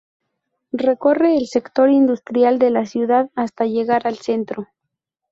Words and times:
Recorre 0.73 1.37
el 1.37 1.45
sector 1.45 1.91
Industrial 1.91 2.57
de 2.57 2.71
la 2.71 2.87
ciudad 2.87 3.29
hasta 3.35 3.67
llegar 3.67 4.07
al 4.07 4.17
centro. 4.17 4.65